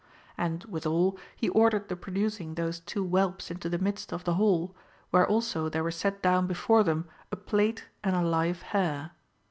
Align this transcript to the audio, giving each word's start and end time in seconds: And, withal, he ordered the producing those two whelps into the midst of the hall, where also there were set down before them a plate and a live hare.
And, 0.35 0.63
withal, 0.65 1.15
he 1.35 1.49
ordered 1.49 1.87
the 1.87 1.95
producing 1.95 2.55
those 2.55 2.79
two 2.79 3.05
whelps 3.05 3.51
into 3.51 3.69
the 3.69 3.77
midst 3.77 4.11
of 4.11 4.23
the 4.23 4.33
hall, 4.33 4.75
where 5.11 5.27
also 5.27 5.69
there 5.69 5.83
were 5.83 5.91
set 5.91 6.23
down 6.23 6.47
before 6.47 6.81
them 6.83 7.07
a 7.31 7.35
plate 7.35 7.85
and 8.03 8.15
a 8.15 8.23
live 8.23 8.63
hare. 8.63 9.11